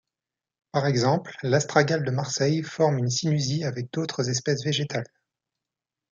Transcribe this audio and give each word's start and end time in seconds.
Par 0.71 0.87
exemple, 0.87 1.37
l'astragale 1.43 2.03
de 2.03 2.09
Marseille 2.09 2.63
forme 2.63 2.97
une 2.97 3.11
synusie 3.11 3.63
avec 3.65 3.93
d'autres 3.93 4.31
espèces 4.31 4.63
végétales. 4.63 5.05